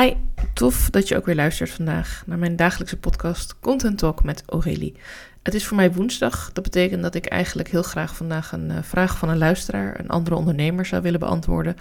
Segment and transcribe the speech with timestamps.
[0.00, 0.14] Hi,
[0.54, 4.96] tof dat je ook weer luistert vandaag naar mijn dagelijkse podcast Content Talk met Aurélie.
[5.42, 6.50] Het is voor mij woensdag.
[6.52, 10.08] Dat betekent dat ik eigenlijk heel graag vandaag een uh, vraag van een luisteraar, een
[10.08, 11.76] andere ondernemer, zou willen beantwoorden.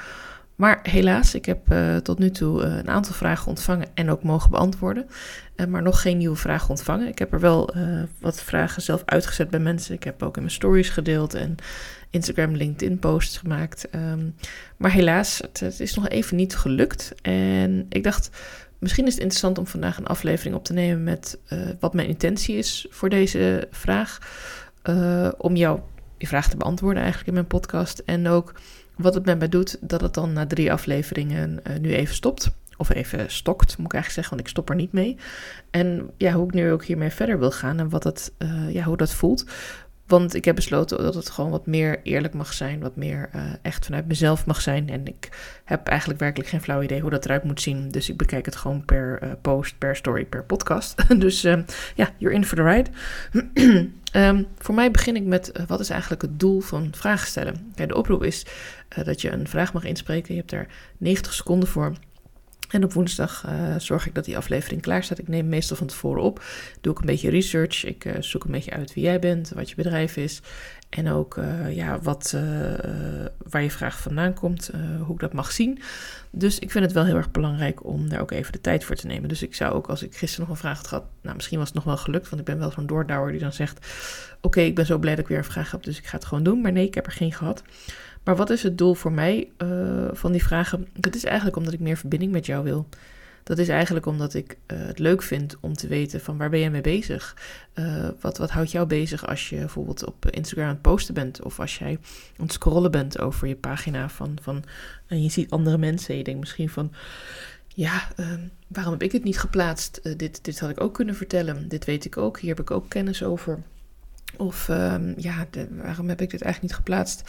[0.62, 4.24] Maar helaas, ik heb uh, tot nu toe uh, een aantal vragen ontvangen en ook
[4.24, 5.08] mogen beantwoorden.
[5.70, 7.08] maar nog geen nieuwe vragen ontvangen.
[7.08, 7.70] Ik heb er wel
[8.20, 9.96] wat vragen zelf uitgezet bij mensen.
[9.96, 11.56] Ik heb ook in mijn stories gedeeld en
[12.10, 13.88] Instagram, LinkedIn posts gemaakt.
[13.96, 14.36] Um,
[14.78, 17.14] maar helaas, het, het, is nog even niet gelukt.
[17.22, 18.30] En ik dacht,
[18.80, 21.40] misschien is het interessant om vandaag een aflevering op te nemen met
[21.80, 24.18] wat mijn intentie is voor deze vraag.
[25.38, 25.80] Om jou
[26.18, 28.00] je vraag te beantwoorden eigenlijk in mijn podcast.
[28.06, 28.54] En ook
[29.02, 32.52] wat het met mij doet dat het dan na drie afleveringen uh, nu even stopt.
[32.78, 35.18] Of even stokt, moet ik eigenlijk zeggen, want ik stop er niet mee.
[35.72, 38.32] En ja, hoe ik nu ook hiermee verder wil gaan en wat het,
[38.70, 39.46] ja, hoe dat voelt.
[40.12, 43.42] Want ik heb besloten dat het gewoon wat meer eerlijk mag zijn, wat meer uh,
[43.62, 44.90] echt vanuit mezelf mag zijn.
[44.90, 45.30] En ik
[45.64, 47.90] heb eigenlijk werkelijk geen flauw idee hoe dat eruit moet zien.
[47.90, 50.96] Dus ik bekijk het gewoon per uh, post, per story, per podcast.
[51.22, 51.60] dus uh,
[51.96, 52.90] ja, you're in for the ride.
[54.14, 57.72] um, voor mij begin ik met wat is eigenlijk het doel van vragen stellen.
[57.76, 58.46] Kijk, de oproep is
[59.04, 60.34] dat je een vraag mag inspreken.
[60.34, 61.94] Je hebt daar 90 seconden voor.
[62.72, 65.20] En op woensdag uh, zorg ik dat die aflevering klaar staat.
[65.20, 66.44] Ik neem meestal van tevoren op.
[66.82, 67.86] Doe ik een beetje research.
[67.86, 70.42] Ik uh, zoek een beetje uit wie jij bent, wat je bedrijf is.
[70.90, 72.36] En ook uh, ja, wat,
[73.50, 74.72] waar je vraag vandaan komt,
[75.06, 75.80] hoe ik dat mag zien.
[76.32, 78.96] Dus ik vind het wel heel erg belangrijk om daar ook even de tijd voor
[78.96, 79.30] te nemen.
[79.30, 81.68] Dus ik zou ook, als ik gisteren nog een vraag had gehad, nou misschien was
[81.68, 83.88] het nog wel gelukt, want ik ben wel zo'n doordouwer die dan zegt:
[84.42, 86.26] Oké, ik ben zo blij dat ik weer een vraag heb, dus ik ga het
[86.26, 86.62] gewoon doen.
[86.62, 87.64] Maar nee, ik heb er geen gehad.
[88.24, 90.88] Maar wat is het doel voor mij uh, van die vragen?
[90.94, 92.88] Dat is eigenlijk omdat ik meer verbinding met jou wil.
[93.44, 96.60] Dat is eigenlijk omdat ik uh, het leuk vind om te weten van waar ben
[96.60, 97.36] jij mee bezig?
[97.74, 101.42] Uh, wat, wat houdt jou bezig als je bijvoorbeeld op Instagram aan het posten bent?
[101.42, 102.00] Of als jij
[102.38, 104.64] aan het scrollen bent over je pagina van, van
[105.08, 106.92] en je ziet andere mensen en je denkt misschien van...
[107.68, 108.28] Ja, uh,
[108.68, 110.18] waarom heb ik het niet geplaatst?
[110.18, 111.68] dit, dit had ik ook kunnen vertellen.
[111.68, 112.40] Dit weet ik ook.
[112.40, 113.60] Hier heb ik ook kennis over.
[114.38, 117.24] Of ehm, ja, waarom heb ik dit eigenlijk niet geplaatst?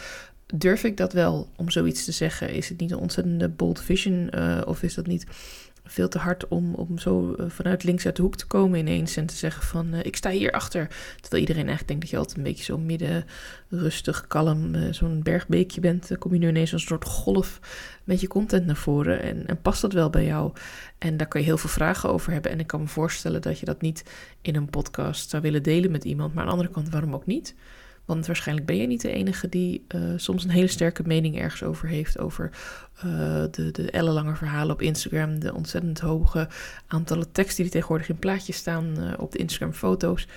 [0.55, 2.49] Durf ik dat wel om zoiets te zeggen?
[2.49, 5.25] Is het niet een ontzettende bold vision uh, of is dat niet
[5.85, 9.17] veel te hard om, om zo uh, vanuit links uit de hoek te komen ineens
[9.17, 10.87] en te zeggen van uh, ik sta hier achter.
[11.21, 13.25] Terwijl iedereen eigenlijk denkt dat je altijd een beetje zo midden
[13.69, 16.07] rustig, kalm, zo'n bergbeekje bent.
[16.07, 17.59] Dan kom je nu ineens een soort golf
[18.03, 20.51] met je content naar voren en, en past dat wel bij jou?
[20.97, 23.59] En daar kan je heel veel vragen over hebben en ik kan me voorstellen dat
[23.59, 24.03] je dat niet
[24.41, 26.33] in een podcast zou willen delen met iemand.
[26.33, 27.55] Maar aan de andere kant, waarom ook niet?
[28.05, 31.63] Want waarschijnlijk ben je niet de enige die uh, soms een hele sterke mening ergens
[31.63, 32.19] over heeft.
[32.19, 32.49] Over
[32.97, 33.03] uh,
[33.51, 35.39] de, de ellenlange verhalen op Instagram.
[35.39, 36.47] De ontzettend hoge
[36.87, 40.27] aantallen teksten die tegenwoordig in plaatjes staan uh, op de Instagram-foto's.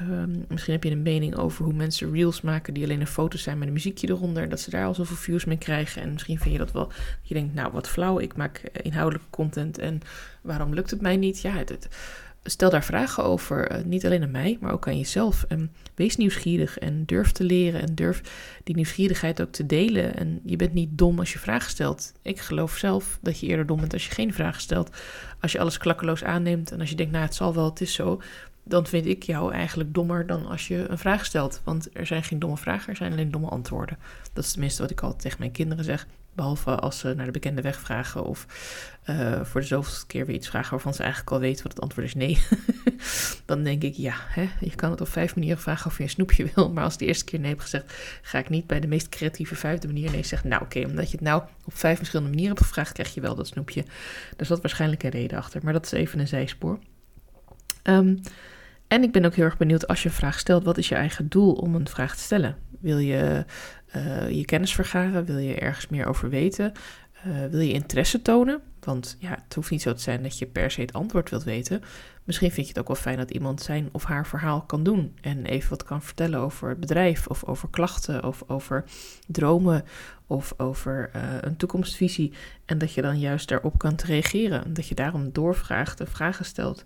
[0.00, 3.38] Um, misschien heb je een mening over hoe mensen reels maken die alleen een foto
[3.38, 4.48] zijn met een muziekje eronder.
[4.48, 6.02] Dat ze daar al zoveel views mee krijgen.
[6.02, 6.92] En misschien vind je dat wel.
[7.22, 10.00] Je denkt, nou wat flauw, ik maak inhoudelijke content en
[10.42, 11.40] waarom lukt het mij niet?
[11.40, 11.88] Ja, het, het
[12.44, 13.72] stel daar vragen over.
[13.72, 15.44] Uh, niet alleen aan mij, maar ook aan jezelf.
[15.48, 18.20] En wees nieuwsgierig en durf te leren en durf
[18.64, 20.16] die nieuwsgierigheid ook te delen.
[20.16, 22.12] En je bent niet dom als je vragen stelt.
[22.22, 24.90] Ik geloof zelf dat je eerder dom bent als je geen vragen stelt.
[25.40, 27.94] Als je alles klakkeloos aanneemt en als je denkt, nou het zal wel, het is
[27.94, 28.20] zo.
[28.64, 31.60] Dan vind ik jou eigenlijk dommer dan als je een vraag stelt.
[31.64, 33.98] Want er zijn geen domme vragen, er zijn alleen domme antwoorden.
[34.32, 36.06] Dat is tenminste wat ik altijd tegen mijn kinderen zeg.
[36.34, 38.46] Behalve als ze naar de bekende weg vragen of
[39.10, 41.82] uh, voor de zoveelste keer weer iets vragen waarvan ze eigenlijk al weten wat het
[41.82, 42.38] antwoord is nee.
[43.46, 46.08] dan denk ik, ja, hè, je kan het op vijf manieren vragen of je een
[46.08, 46.72] snoepje wil.
[46.72, 49.54] Maar als de eerste keer nee hebt gezegd, ga ik niet bij de meest creatieve
[49.54, 50.48] vijfde manier nee zeggen.
[50.48, 53.34] Nou oké, omdat je het nou op vijf verschillende manieren hebt gevraagd, krijg je wel
[53.34, 53.84] dat snoepje.
[54.36, 56.78] Daar zat waarschijnlijk een reden achter, maar dat is even een zijspoor.
[57.82, 58.20] Um,
[58.88, 60.94] en ik ben ook heel erg benieuwd als je een vraag stelt, wat is je
[60.94, 62.56] eigen doel om een vraag te stellen?
[62.80, 63.44] Wil je
[63.96, 65.24] uh, je kennis vergaren?
[65.24, 66.72] Wil je ergens meer over weten?
[67.26, 68.60] Uh, wil je interesse tonen?
[68.80, 71.44] Want ja, het hoeft niet zo te zijn dat je per se het antwoord wilt
[71.44, 71.82] weten.
[72.24, 75.16] Misschien vind je het ook wel fijn dat iemand zijn of haar verhaal kan doen.
[75.20, 78.84] En even wat kan vertellen over het bedrijf, of over klachten, of over
[79.26, 79.84] dromen,
[80.26, 82.32] of over uh, een toekomstvisie.
[82.64, 84.74] En dat je dan juist daarop kan reageren.
[84.74, 86.84] Dat je daarom doorvraagt en vragen stelt.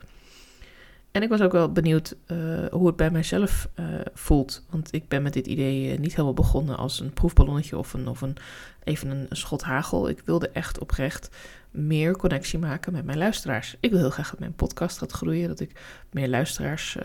[1.10, 4.66] En ik was ook wel benieuwd uh, hoe het bij mijzelf uh, voelt.
[4.70, 8.08] Want ik ben met dit idee uh, niet helemaal begonnen als een proefballonnetje of, een,
[8.08, 8.37] of een,
[8.84, 10.08] even een schot hagel.
[10.08, 11.37] Ik wilde echt oprecht
[11.70, 13.76] meer connectie maken met mijn luisteraars.
[13.81, 16.96] Ik wil heel graag dat mijn podcast gaat groeien, dat ik meer luisteraars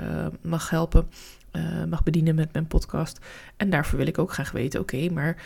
[0.41, 1.09] mag helpen,
[1.89, 3.19] mag bedienen met mijn podcast.
[3.57, 5.41] En daarvoor wil ik ook graag weten, oké, maar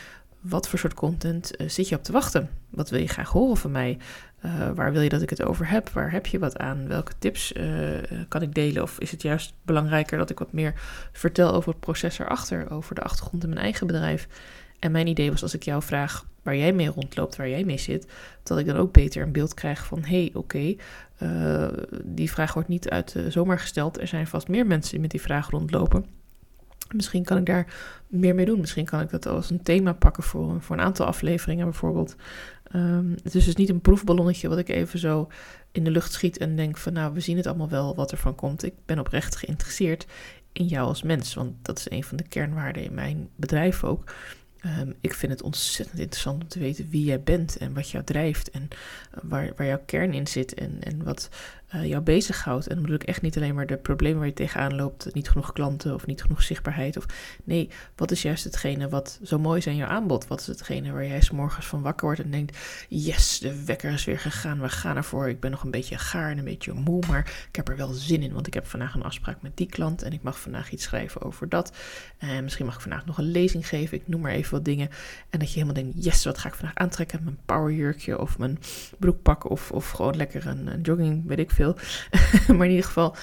[0.50, 2.50] wat voor soort content uh, zit je op te wachten?
[2.70, 3.98] Wat wil je graag horen van mij?
[4.46, 5.90] Uh, waar wil je dat ik het over heb?
[5.90, 6.88] Waar heb je wat aan?
[6.88, 8.84] Welke tips uh, kan ik delen?
[8.84, 10.74] Of is het juist belangrijker dat ik wat meer
[11.12, 14.28] vertel over het proces erachter, over de achtergrond in mijn eigen bedrijf?
[14.80, 17.78] En mijn idee was als ik jou vraag waar jij mee rondloopt, waar jij mee
[17.78, 18.08] zit,
[18.44, 20.76] dat ik dan ook beter een beeld krijg van hé, hey, oké,
[21.18, 21.68] eh,
[22.04, 24.00] die vraag wordt niet uit zomaar gesteld.
[24.00, 26.17] Er zijn vast meer mensen die met die vraag rondlopen.
[26.94, 27.74] Misschien kan ik daar
[28.08, 28.60] meer mee doen.
[28.60, 32.16] Misschien kan ik dat als een thema pakken voor, voor een aantal afleveringen bijvoorbeeld.
[32.76, 35.30] Um, het is dus niet een proefballonnetje wat ik even zo
[35.72, 38.18] in de lucht schiet en denk van nou, we zien het allemaal wel wat er
[38.18, 38.64] van komt.
[38.64, 40.06] Ik ben oprecht geïnteresseerd
[40.52, 44.04] in jou als mens, want dat is een van de kernwaarden in mijn bedrijf ook.
[44.80, 48.04] Um, ik vind het ontzettend interessant om te weten wie jij bent en wat jou
[48.04, 51.30] drijft en uh, waar, waar jouw kern in zit en, en wat
[51.76, 52.68] uh, jou bezighoudt.
[52.68, 55.30] En dan bedoel ik echt niet alleen maar de problemen waar je tegenaan loopt, niet
[55.30, 56.98] genoeg klanten of niet genoeg zichtbaarheid.
[56.98, 57.06] Of
[57.44, 60.28] nee, wat is juist hetgene wat zo mooi is aan jouw aanbod?
[60.28, 62.58] Wat is hetgene waar jij s morgens van wakker wordt en denkt:
[62.90, 65.30] yes, de wekker is weer gegaan, we gaan ervoor.
[65.30, 67.92] Ik ben nog een beetje gaar en een beetje moe, maar ik heb er wel
[67.92, 70.72] zin in, want ik heb vandaag een afspraak met die klant en ik mag vandaag
[70.72, 71.78] iets schrijven over dat.
[72.18, 74.90] En misschien mag ik vandaag nog een lezing geven, ik noem maar even wat dingen.
[75.30, 77.24] En dat je helemaal denkt: yes, wat ga ik vandaag aantrekken?
[77.24, 78.60] Mijn powerjurkje of mijn
[78.98, 81.52] broekpak of, of gewoon lekker een, een jogging, weet ik
[82.56, 83.16] maar in ieder geval,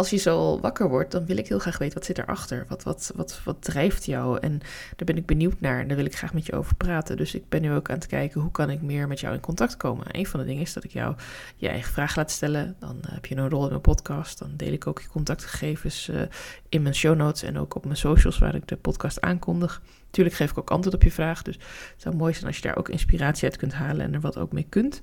[0.00, 2.64] als je zo wakker wordt, dan wil ik heel graag weten wat zit erachter.
[2.68, 4.38] Wat, wat, wat, wat drijft jou?
[4.38, 4.58] En
[4.96, 7.16] daar ben ik benieuwd naar en daar wil ik graag met je over praten.
[7.16, 9.40] Dus ik ben nu ook aan het kijken hoe kan ik meer met jou in
[9.40, 10.06] contact komen.
[10.10, 11.14] Een van de dingen is dat ik jou
[11.56, 12.76] je eigen vraag laat stellen.
[12.78, 14.38] Dan uh, heb je een rol in mijn podcast.
[14.38, 16.22] Dan deel ik ook je contactgegevens uh,
[16.68, 19.82] in mijn show notes en ook op mijn socials waar ik de podcast aankondig.
[20.10, 21.42] Tuurlijk geef ik ook antwoord op je vraag.
[21.42, 24.20] Dus het zou mooi zijn als je daar ook inspiratie uit kunt halen en er
[24.20, 25.02] wat ook mee kunt.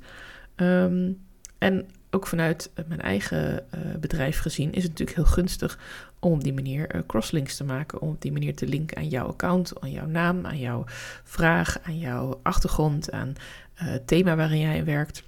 [0.55, 1.25] Um,
[1.57, 1.87] en
[2.17, 5.79] ook vanuit mijn eigen uh, bedrijf gezien is het natuurlijk heel gunstig
[6.19, 8.01] om op die manier uh, crosslinks te maken.
[8.01, 10.83] Om op die manier te linken aan jouw account, aan jouw naam, aan jouw
[11.23, 13.35] vraag, aan jouw achtergrond, aan
[13.73, 15.23] het thema waarin jij werkt.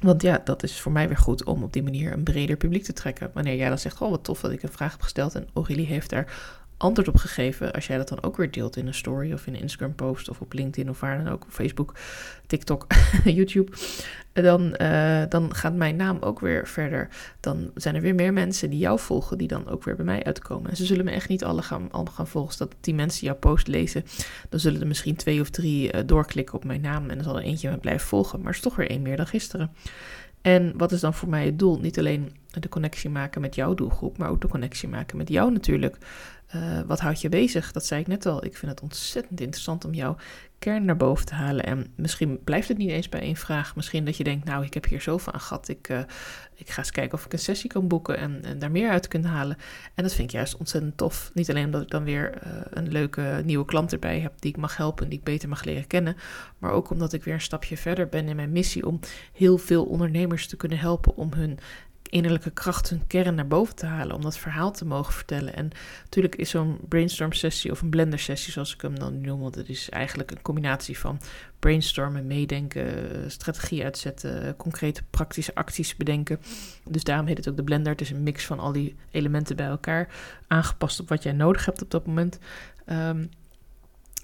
[0.00, 2.84] Want ja, dat is voor mij weer goed om op die manier een breder publiek
[2.84, 3.30] te trekken.
[3.34, 5.86] Wanneer jij dan zegt, oh wat tof dat ik een vraag heb gesteld en Aurélie
[5.86, 6.32] heeft daar
[6.82, 7.72] antwoord op gegeven.
[7.72, 10.28] Als jij dat dan ook weer deelt in een story of in een Instagram post
[10.28, 11.94] of op LinkedIn of waar dan ook, op Facebook,
[12.46, 12.86] TikTok,
[13.24, 13.72] YouTube,
[14.32, 17.08] dan, uh, dan gaat mijn naam ook weer verder.
[17.40, 20.24] Dan zijn er weer meer mensen die jou volgen, die dan ook weer bij mij
[20.24, 20.70] uitkomen.
[20.70, 22.58] En ze zullen me echt niet alle gaan, allemaal gaan volgen.
[22.58, 24.04] Dat die mensen jouw post lezen,
[24.48, 27.36] dan zullen er misschien twee of drie uh, doorklikken op mijn naam en dan zal
[27.36, 28.38] er eentje me blijven volgen.
[28.38, 29.70] Maar het is toch weer één meer dan gisteren.
[30.42, 31.78] En wat is dan voor mij het doel?
[31.78, 35.52] Niet alleen de connectie maken met jouw doelgroep, maar ook de connectie maken met jou
[35.52, 35.96] natuurlijk.
[36.54, 37.72] Uh, wat houdt je bezig?
[37.72, 38.44] Dat zei ik net al.
[38.44, 40.16] Ik vind het ontzettend interessant om jouw
[40.62, 41.64] kern naar boven te halen.
[41.64, 43.76] En misschien blijft het niet eens bij één vraag.
[43.76, 45.68] Misschien dat je denkt, nou, ik heb hier zoveel aan gehad.
[45.68, 45.98] Ik, uh,
[46.54, 49.08] ik ga eens kijken of ik een sessie kan boeken en, en, daar meer uit
[49.08, 49.56] kan halen.
[49.94, 51.30] En dat vind ik juist ontzettend tof.
[51.34, 54.56] Niet alleen omdat ik dan weer uh, een leuke nieuwe klant erbij heb die ik
[54.56, 56.16] mag helpen, die ik beter mag leren kennen.
[56.58, 59.00] Maar ook omdat ik weer een stapje verder ben in mijn missie om
[59.32, 61.58] heel veel ondernemers te kunnen helpen om hun
[62.12, 65.54] innerlijke kracht, hun kern naar boven te halen, om dat verhaal te mogen vertellen.
[65.54, 65.70] En
[66.02, 69.68] natuurlijk is zo'n brainstorm sessie of een blender sessie, zoals ik hem dan noem, want
[69.68, 71.20] is eigenlijk een combinatie van
[71.58, 76.40] brainstormen, meedenken, strategie uitzetten, concrete praktische acties bedenken.
[76.84, 77.92] Dus daarom heet het ook de blender.
[77.92, 80.08] Het is een mix van al die elementen bij elkaar,
[80.46, 82.38] aangepast op wat jij nodig hebt op dat moment.
[82.86, 83.30] Um,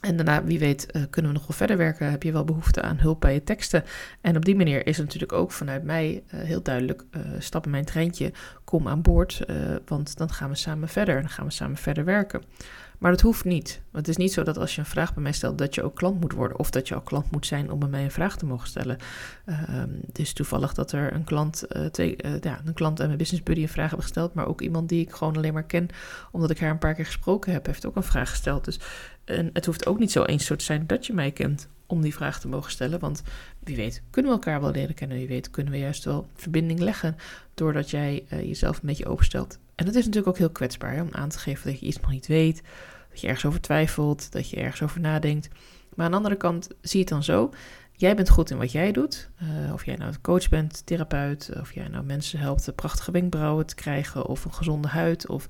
[0.01, 2.11] en daarna, wie weet, uh, kunnen we nog wel verder werken.
[2.11, 3.85] Heb je wel behoefte aan hulp bij je teksten?
[4.21, 7.65] En op die manier is het natuurlijk ook vanuit mij uh, heel duidelijk: uh, stap
[7.65, 8.33] in mijn treintje,
[8.65, 9.45] kom aan boord.
[9.87, 11.21] want dan gaan we samen verder.
[11.21, 12.43] Dan gaan we samen verder werken.
[12.99, 13.81] Maar dat hoeft niet.
[13.91, 15.83] Want het is niet zo dat als je een vraag bij mij stelt, dat je
[15.83, 16.59] ook klant moet worden.
[16.59, 18.99] Of dat je ook klant moet zijn om bij mij een vraag te mogen stellen.
[20.07, 23.63] het is toevallig dat er een klant, twee, ja, een klant en mijn business buddy
[23.63, 24.35] een vraag hebben gesteld.
[24.35, 25.89] Maar ook iemand die ik gewoon alleen maar ken,
[26.33, 28.65] omdat ik haar een paar keer gesproken heb, heeft ook een vraag gesteld.
[28.65, 28.81] Dus
[29.29, 32.01] en het hoeft ook niet zo eens zo te zijn dat je mij kent om
[32.03, 32.99] die vraag te mogen stellen.
[32.99, 33.23] Want
[33.65, 35.17] wie weet, kunnen we elkaar wel leren kennen.
[35.17, 37.17] Wie weet, kunnen we juist wel verbinding leggen.
[37.55, 39.59] Doordat jij uh, jezelf een beetje openstelt.
[39.75, 42.01] En dat is natuurlijk ook heel kwetsbaar hè, om aan te geven dat je iets
[42.01, 42.63] nog niet weet.
[43.11, 44.33] Dat je ergens over twijfelt.
[44.33, 45.49] Dat je ergens over nadenkt.
[45.95, 47.51] Maar aan de andere kant zie je het dan zo.
[47.99, 49.31] Jij bent goed in wat jij doet.
[49.43, 53.75] Uh, of jij nou coach bent, therapeut, of jij nou mensen helpt prachtige wenkbrauwen te
[53.75, 55.47] krijgen, of een gezonde huid, of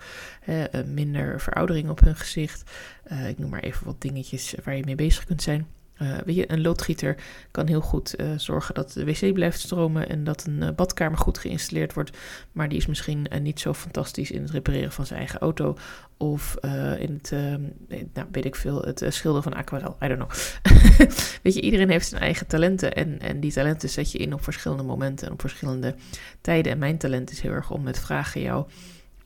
[0.49, 2.71] uh, minder veroudering op hun gezicht.
[3.13, 5.67] Uh, ik noem maar even wat dingetjes waar je mee bezig kunt zijn.
[6.03, 7.17] Uh, je, een loodgieter
[7.51, 11.19] kan heel goed uh, zorgen dat de wc blijft stromen en dat een uh, badkamer
[11.19, 12.17] goed geïnstalleerd wordt.
[12.53, 15.77] Maar die is misschien niet zo fantastisch in het repareren van zijn eigen auto.
[16.17, 16.57] Of
[16.99, 17.63] in het, ehm,
[18.13, 19.97] nou weet ik veel, het schilderen van aquarel.
[20.03, 20.31] I don't know.
[21.43, 22.95] weet je, iedereen heeft zijn eigen talenten.
[22.95, 25.95] En, en die talenten zet je in op verschillende momenten en op verschillende
[26.41, 26.73] tijden.
[26.73, 28.67] En mijn talent is heel erg om met vragen jou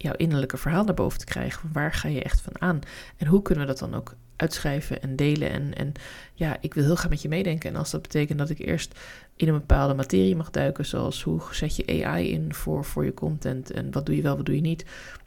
[0.02, 1.70] jouw innerlijke verhaal naar boven te krijgen.
[1.72, 2.80] Waar ga je echt van aan?
[3.16, 5.50] En hoe kunnen we dat dan ook uitschrijven en delen?
[5.50, 5.92] En, en
[6.34, 7.70] ja, ik wil heel graag met je meedenken.
[7.70, 8.98] En als dat betekent dat ik eerst
[9.36, 13.14] in een bepaalde materie mag duiken, zoals hoe zet je AI in voor, voor je
[13.14, 14.84] content en wat doe je wel, wat doe je niet.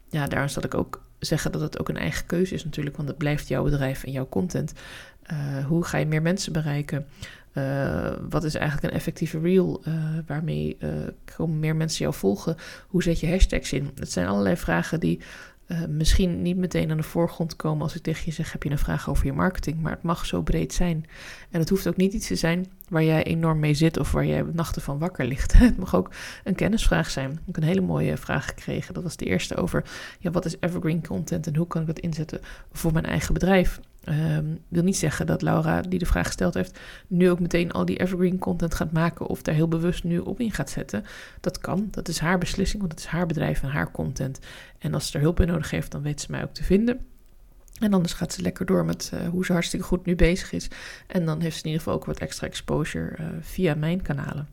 [0.10, 3.08] Ja, daarom zal ik ook zeggen dat het ook een eigen keuze is natuurlijk, want
[3.08, 4.74] het blijft jouw bedrijf en jouw content.
[5.32, 7.06] Uh, hoe ga je meer mensen bereiken?
[7.54, 9.82] Uh, wat is eigenlijk een effectieve reel?
[9.88, 9.94] Uh,
[10.28, 10.78] waarmee
[11.36, 12.56] komen meer mensen jou volgen?
[12.88, 13.92] Hoe zet je hashtags in?
[13.96, 15.20] Het zijn allerlei vragen die
[15.68, 18.70] uh, misschien niet meteen aan de voorgrond komen als ik tegen je zeg: heb je
[18.70, 19.82] een vraag over je marketing?
[19.82, 21.06] Maar het mag zo breed zijn.
[21.52, 24.26] En het hoeft ook niet iets te zijn waar jij enorm mee zit of waar
[24.26, 25.54] jij nachten van wakker ligt.
[25.58, 26.12] het mag ook
[26.44, 27.32] een kennisvraag zijn.
[27.32, 28.94] Ik heb een hele mooie vraag gekregen.
[28.94, 29.84] Dat was de eerste over:
[30.20, 32.42] ja, wat is evergreen content en hoe kan ik dat inzetten
[32.72, 33.80] voor mijn eigen bedrijf?
[34.10, 37.86] Um, wil niet zeggen dat Laura, die de vraag gesteld heeft, nu ook meteen al
[37.86, 41.04] die evergreen content gaat maken of daar heel bewust nu op in gaat zetten.
[41.42, 44.40] Dat kan, dat is haar beslissing, want het is haar bedrijf en haar content.
[44.80, 47.00] En als ze er hulp bij nodig heeft, dan weet ze mij ook te vinden.
[47.80, 50.68] En anders gaat ze lekker door met uh, hoe ze hartstikke goed nu bezig is.
[51.08, 54.48] En dan heeft ze in ieder geval ook wat extra exposure uh, via mijn kanalen.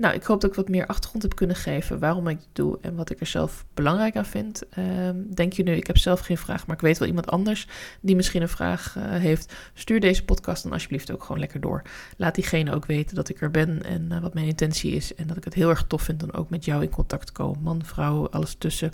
[0.00, 2.78] Nou, ik hoop dat ik wat meer achtergrond heb kunnen geven waarom ik het doe
[2.80, 4.62] en wat ik er zelf belangrijk aan vind.
[4.78, 7.66] Um, denk je nu, ik heb zelf geen vraag, maar ik weet wel iemand anders
[8.00, 9.54] die misschien een vraag uh, heeft.
[9.74, 11.82] Stuur deze podcast dan alsjeblieft ook gewoon lekker door.
[12.16, 15.14] Laat diegene ook weten dat ik er ben en uh, wat mijn intentie is.
[15.14, 17.32] En dat ik het heel erg tof vind dan ook met jou in contact te
[17.32, 17.62] komen.
[17.62, 18.90] Man, vrouw, alles tussen.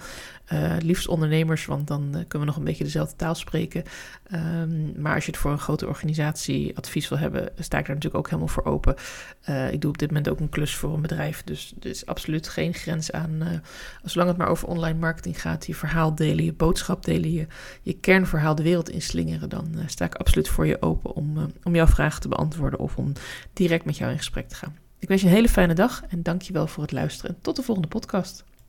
[0.53, 3.83] Uh, liefst ondernemers, want dan kunnen we nog een beetje dezelfde taal spreken.
[4.35, 7.95] Um, maar als je het voor een grote organisatie advies wil hebben, sta ik daar
[7.95, 8.95] natuurlijk ook helemaal voor open.
[9.71, 11.45] ik doe op dit moment ook een klus voor bedrijf.
[11.45, 13.43] Dus er is absoluut geen grens aan.
[13.43, 13.49] Uh,
[14.03, 17.47] zolang het maar over online marketing gaat, je verhaal delen, je boodschap delen, je,
[17.83, 21.45] je kernverhaal de wereld inslingeren, dan uh, sta ik absoluut voor je open om, uh,
[21.63, 23.13] om jouw vragen te beantwoorden of om
[23.53, 24.77] direct met jou in gesprek te gaan.
[24.99, 27.37] Ik wens je een hele fijne dag en dank je wel voor het luisteren.
[27.41, 28.45] Tot de volgende podcast.